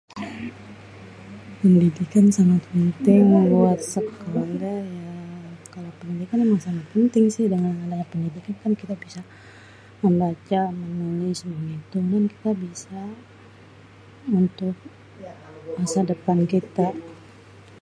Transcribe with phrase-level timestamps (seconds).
[1.61, 3.21] Pendidikan sangat penting
[3.53, 4.49] buat sekolah..
[5.03, 5.15] ya
[5.73, 7.45] kalo pendidikan memang sangat penting sih..
[7.53, 7.73] dengan
[8.11, 9.21] pendidikan kita bisa
[10.03, 12.05] membaca menulis menghitung..
[12.13, 12.99] dan kita bisa
[14.39, 14.73] untuk
[15.77, 16.87] masa dépan kita..